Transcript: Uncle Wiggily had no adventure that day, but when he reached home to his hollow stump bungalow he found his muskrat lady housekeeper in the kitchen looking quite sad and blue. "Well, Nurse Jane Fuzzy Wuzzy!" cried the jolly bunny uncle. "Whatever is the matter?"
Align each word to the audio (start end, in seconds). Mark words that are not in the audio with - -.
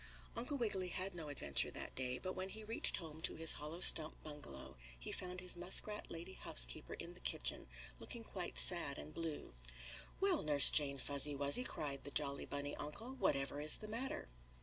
Uncle 0.35 0.57
Wiggily 0.57 0.87
had 0.87 1.13
no 1.13 1.29
adventure 1.29 1.69
that 1.69 1.93
day, 1.93 2.17
but 2.17 2.33
when 2.33 2.49
he 2.49 2.63
reached 2.63 2.97
home 2.97 3.21
to 3.21 3.35
his 3.35 3.51
hollow 3.53 3.79
stump 3.79 4.15
bungalow 4.23 4.75
he 4.99 5.11
found 5.11 5.39
his 5.39 5.55
muskrat 5.55 6.09
lady 6.09 6.33
housekeeper 6.33 6.95
in 6.95 7.13
the 7.13 7.19
kitchen 7.19 7.67
looking 7.99 8.23
quite 8.23 8.57
sad 8.57 8.97
and 8.97 9.13
blue. 9.13 9.53
"Well, 10.19 10.41
Nurse 10.41 10.71
Jane 10.71 10.97
Fuzzy 10.97 11.35
Wuzzy!" 11.35 11.63
cried 11.63 12.03
the 12.03 12.09
jolly 12.09 12.47
bunny 12.47 12.75
uncle. 12.77 13.13
"Whatever 13.13 13.61
is 13.61 13.77
the 13.77 13.87
matter?" 13.87 14.27